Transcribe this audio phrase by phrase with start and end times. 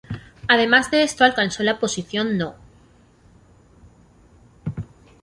[0.47, 2.55] Además de esto alcanzó la posición No.